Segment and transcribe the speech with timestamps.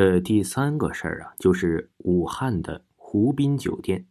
[0.00, 4.06] 这第三个事儿啊，就是武汉的湖滨酒店。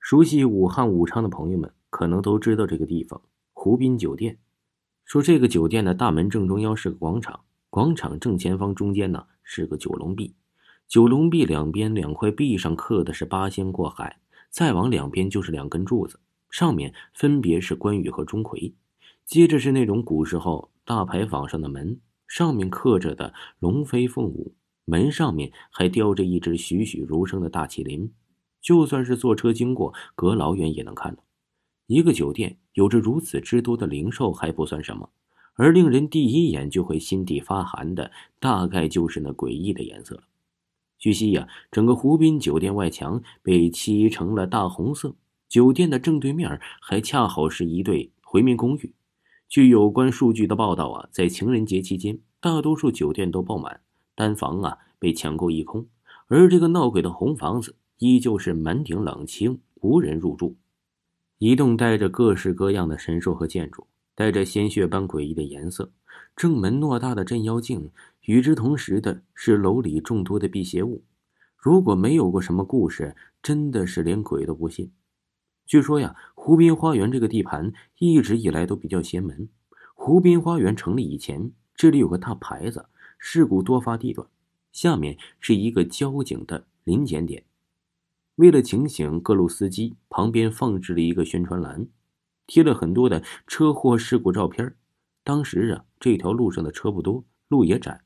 [0.00, 3.20] 熟悉武汉武昌的朋友们可能都知道这个地方——
[3.52, 4.38] 湖滨酒店。
[5.04, 10.34] 说这个酒店的大门正中央是个广场，广场正前方中间呢是个九龙壁，
[10.88, 14.18] 九龙壁两边两块壁上刻的是八仙过海，
[14.48, 18.72] 再往两边就是两根柱子，上面分别是关羽和钟馗。
[19.26, 24.54] 接着是那种古时候大牌坊上的门，上面刻着的龙飞凤舞。
[24.86, 28.12] 门上面还雕着一只栩栩如生的大麒麟，
[28.62, 31.24] 就算是坐车经过，隔老远也能看到。
[31.88, 35.10] 一个酒店有着如此之多的零售还不算什么，
[35.54, 40.22] 而令人第一眼就会心底发寒的，大概就是那诡异的颜色了。
[40.98, 45.16] 据悉呀，整个湖滨酒店外墙被漆成了大红色，
[45.48, 48.94] 酒店的正对面还恰好是一对回民公寓。
[49.48, 53.80] 据有关数据的报道啊，在情人节期间，大多数酒店都爆满。
[54.16, 55.86] 单房啊被抢购一空，
[56.26, 60.56] 而这个闹鬼的红房子依旧是门顶冷清，无人入住。
[61.38, 65.92] 一栋带着各式各样的神兽和建筑，带着鲜血般诡异的颜色，
[66.34, 67.90] 正门偌大的镇妖镜，
[68.22, 71.04] 与之同时的是楼里众多的辟邪物。
[71.58, 74.90] 如果没有过什么故事，真的是连鬼都不信。
[75.66, 79.48] 据说呀，湖滨花园这个地盘一直以来都比较邪门。
[79.94, 82.86] 湖滨花园成立以前，这里有个大牌子。
[83.18, 84.28] 事故多发地段，
[84.72, 87.44] 下面是一个交警的临检点。
[88.36, 91.88] 为了警醒各路司机，旁边放置了一个宣传栏，
[92.46, 94.76] 贴了很多的车祸事故照片。
[95.24, 98.02] 当时啊，这条路上的车不多，路也窄，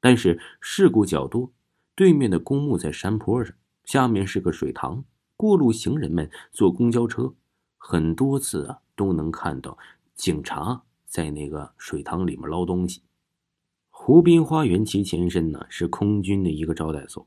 [0.00, 1.52] 但是事故较多。
[1.94, 5.04] 对面的公墓在山坡上，下面是个水塘，
[5.36, 7.34] 过路行人们坐公交车，
[7.76, 9.76] 很多次啊都能看到
[10.14, 13.02] 警察在那个水塘里面捞东西。
[14.04, 17.24] 湖滨花园其前身呢是空军的一个招待所，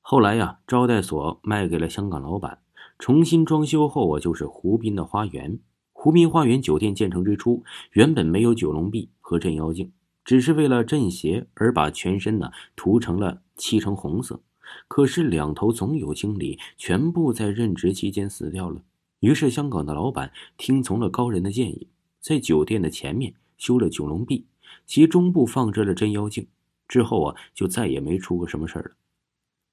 [0.00, 2.60] 后来呀招待所卖给了香港老板，
[2.98, 5.58] 重新装修后啊就是湖滨的花园。
[5.92, 7.62] 湖滨花园酒店建成之初，
[7.92, 9.92] 原本没有九龙壁和镇妖镜，
[10.24, 14.40] 只是为了镇邪而把全身呢涂成了漆成红色。
[14.88, 18.80] 可是两头总有经理全部在任职期间死掉了，
[19.20, 24.46] 于是香港的老板听从了高人的建议，在酒店的前面修了九龙壁。
[24.86, 26.46] 其中部放置了镇妖镜，
[26.88, 28.90] 之后啊，就再也没出过什么事儿了。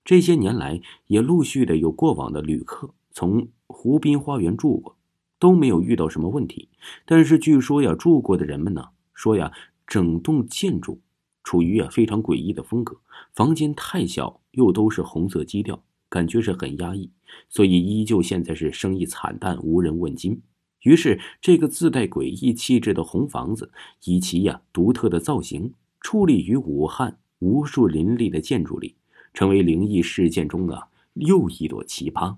[0.04, 4.98] 这些年来，也陆续的有过往的旅客从湖滨花园住过，
[5.38, 6.70] 都没有遇到什么问题。
[7.06, 9.52] 但是据说呀，住过的人们呢，说呀，
[9.86, 11.00] 整栋建筑
[11.44, 13.00] 处于啊非常诡异的风格，
[13.36, 17.12] 房间太小，又都是红色基调，感觉是很压抑，
[17.50, 20.42] 所以依旧现在是生意惨淡，无人问津。
[20.82, 23.72] 于是，这个自带诡异气质的红房子，
[24.06, 28.96] 以其呀独特的造型，矗立于武汉无数林立的建筑里，
[29.34, 32.38] 成为灵异事件中啊又一朵奇葩。